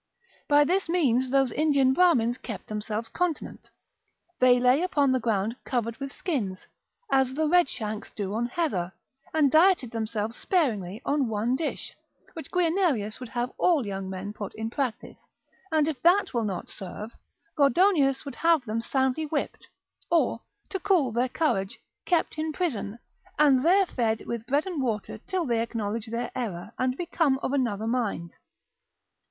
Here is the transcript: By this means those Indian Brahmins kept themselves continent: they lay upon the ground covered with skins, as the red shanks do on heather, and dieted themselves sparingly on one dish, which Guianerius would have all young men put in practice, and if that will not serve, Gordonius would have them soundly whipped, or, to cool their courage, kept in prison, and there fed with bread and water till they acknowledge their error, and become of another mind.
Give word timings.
By 0.47 0.63
this 0.63 0.89
means 0.89 1.29
those 1.29 1.51
Indian 1.51 1.93
Brahmins 1.93 2.39
kept 2.39 2.65
themselves 2.65 3.07
continent: 3.07 3.69
they 4.39 4.59
lay 4.59 4.81
upon 4.81 5.11
the 5.11 5.19
ground 5.19 5.55
covered 5.63 5.95
with 5.97 6.11
skins, 6.11 6.61
as 7.11 7.35
the 7.35 7.47
red 7.47 7.69
shanks 7.69 8.09
do 8.09 8.33
on 8.33 8.47
heather, 8.47 8.93
and 9.31 9.51
dieted 9.51 9.91
themselves 9.91 10.35
sparingly 10.35 11.03
on 11.05 11.27
one 11.27 11.55
dish, 11.55 11.95
which 12.33 12.49
Guianerius 12.49 13.19
would 13.19 13.29
have 13.29 13.51
all 13.59 13.85
young 13.85 14.09
men 14.09 14.33
put 14.33 14.55
in 14.55 14.71
practice, 14.71 15.17
and 15.71 15.87
if 15.87 16.01
that 16.01 16.33
will 16.33 16.45
not 16.45 16.67
serve, 16.67 17.11
Gordonius 17.55 18.25
would 18.25 18.33
have 18.33 18.65
them 18.65 18.81
soundly 18.81 19.27
whipped, 19.27 19.67
or, 20.09 20.41
to 20.69 20.79
cool 20.79 21.11
their 21.11 21.29
courage, 21.29 21.79
kept 22.07 22.39
in 22.39 22.51
prison, 22.53 22.97
and 23.37 23.63
there 23.63 23.85
fed 23.85 24.25
with 24.25 24.47
bread 24.47 24.65
and 24.65 24.81
water 24.81 25.19
till 25.27 25.45
they 25.45 25.61
acknowledge 25.61 26.07
their 26.07 26.31
error, 26.35 26.71
and 26.79 26.97
become 26.97 27.37
of 27.43 27.53
another 27.53 27.85
mind. 27.85 28.31